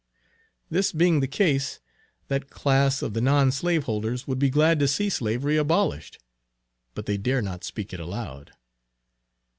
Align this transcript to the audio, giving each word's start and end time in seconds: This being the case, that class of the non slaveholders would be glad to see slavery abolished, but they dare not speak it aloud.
This 0.71 0.91
being 0.91 1.19
the 1.19 1.27
case, 1.27 1.79
that 2.27 2.49
class 2.49 3.03
of 3.03 3.13
the 3.13 3.21
non 3.21 3.51
slaveholders 3.51 4.25
would 4.25 4.39
be 4.39 4.49
glad 4.49 4.79
to 4.79 4.87
see 4.87 5.11
slavery 5.11 5.57
abolished, 5.57 6.17
but 6.95 7.05
they 7.05 7.17
dare 7.17 7.43
not 7.43 7.63
speak 7.63 7.93
it 7.93 7.99
aloud. 7.99 8.51